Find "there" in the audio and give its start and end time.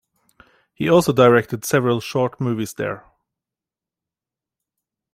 2.73-3.05